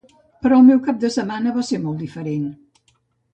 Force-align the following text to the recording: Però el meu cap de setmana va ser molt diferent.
Però 0.45 0.57
el 0.61 0.69
meu 0.69 0.79
cap 0.87 0.97
de 1.03 1.11
setmana 1.17 1.53
va 1.59 1.67
ser 1.69 1.79
molt 1.85 2.03
diferent. 2.05 2.49